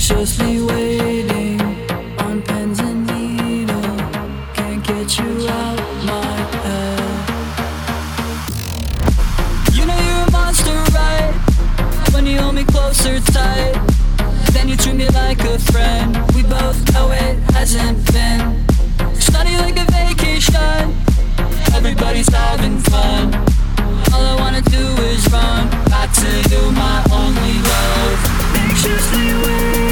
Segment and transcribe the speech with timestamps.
[0.00, 1.60] anxiously waiting
[2.20, 3.96] on pens and needle.
[4.54, 7.28] Can't get you out my head.
[9.74, 11.34] You know you're a monster, right?
[12.14, 13.74] When you hold me closer tight,
[14.52, 16.16] then you treat me like a friend.
[16.34, 18.40] We both know it hasn't been.
[19.20, 20.96] Sunny like a vacation.
[21.76, 23.34] Everybody's having fun.
[24.14, 28.18] All I wanna do is run back to you, my only love.
[28.56, 29.89] Anxiously waiting.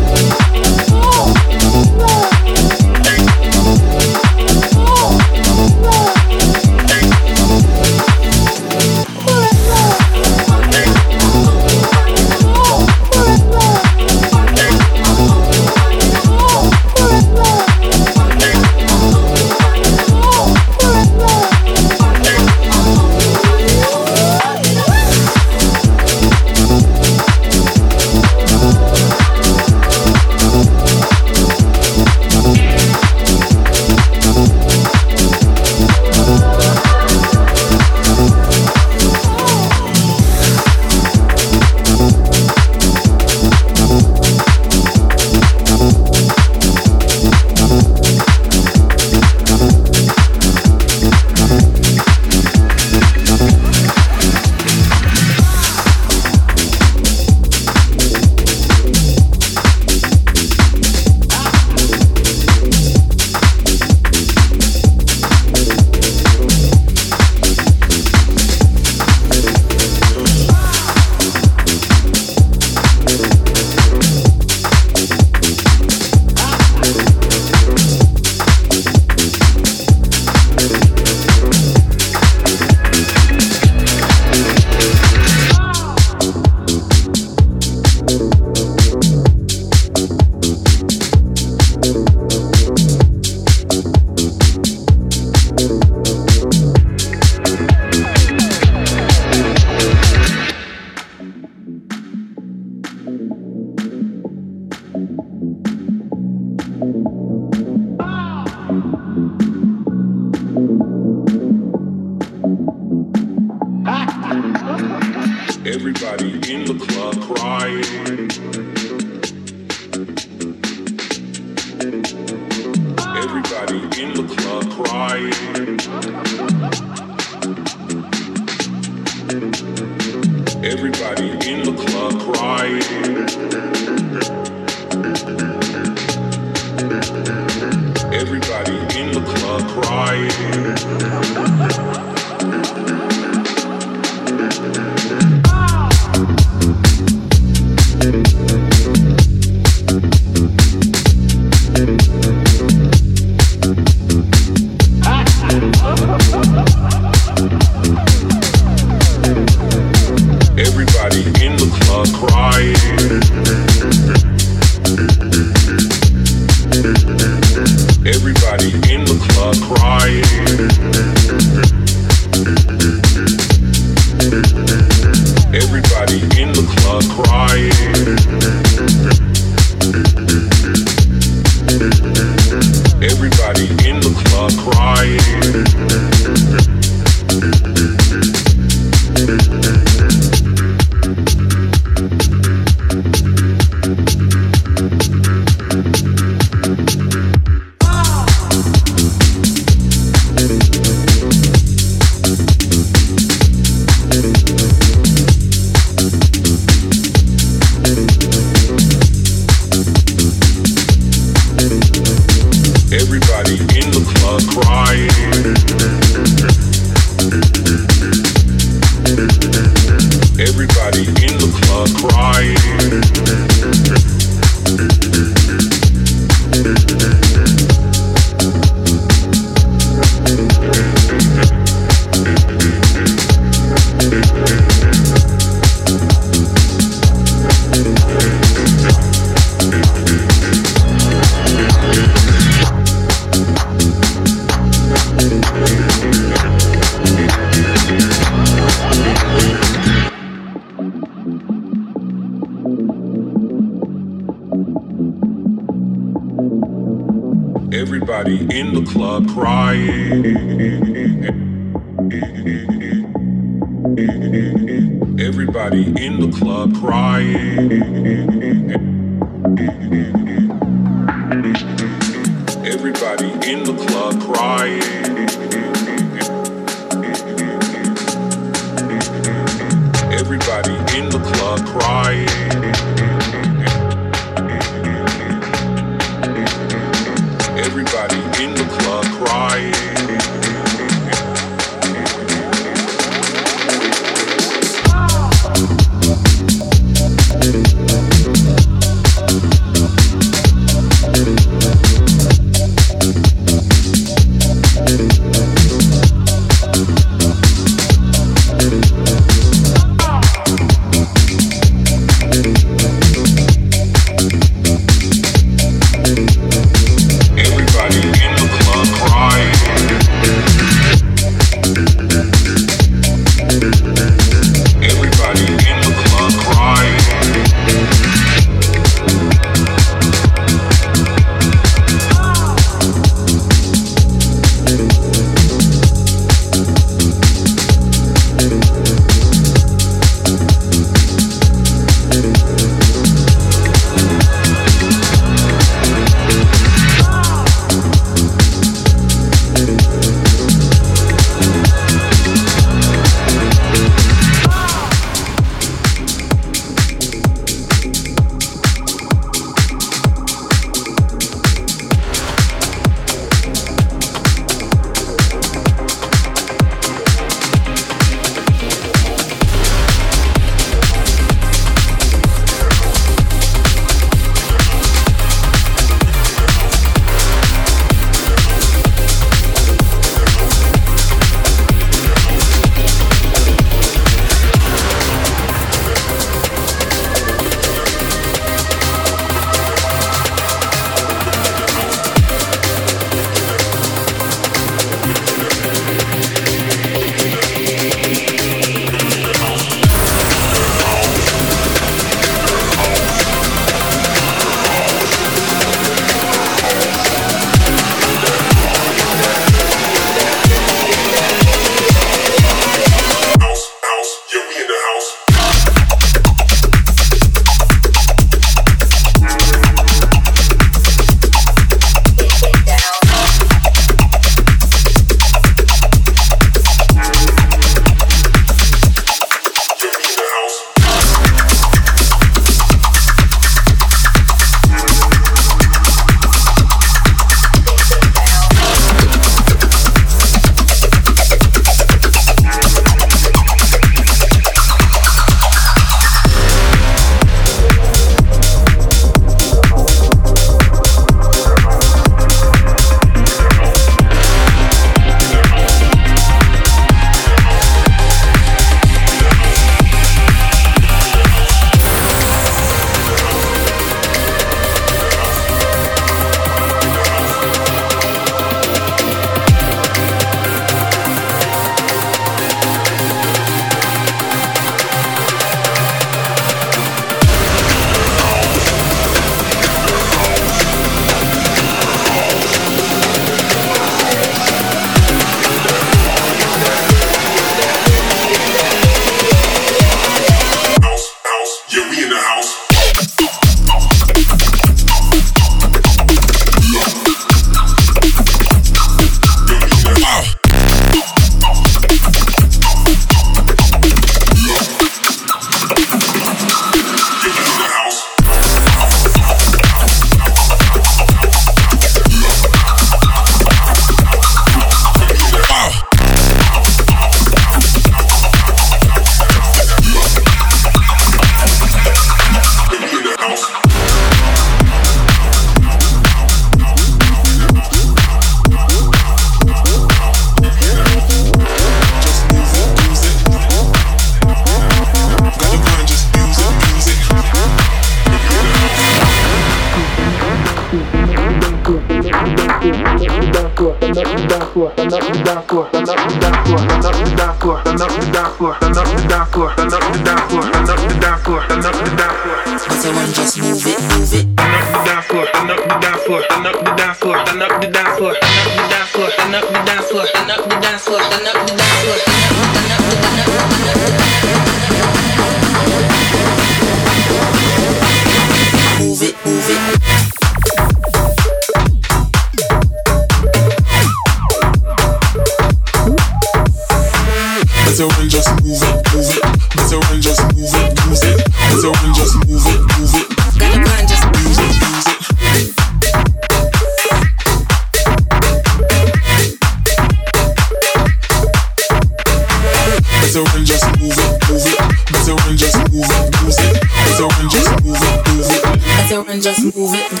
[599.92, 600.00] Turn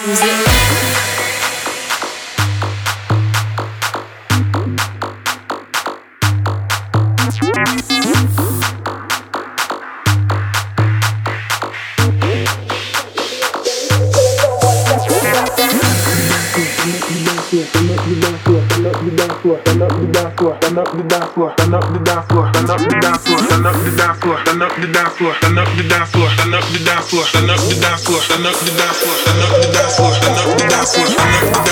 [19.82, 23.51] up the dance floor, Turn up the dance floor, run up the dance floor
[24.62, 27.24] stand up the dance floor, stand up the dance floor, stand up the dance floor,
[27.24, 30.12] stand up the dance floor, stand up the dance floor, stand up the dance floor,
[30.14, 31.71] stand up the dance floor, stand up the dance floor.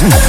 [0.00, 0.28] Oh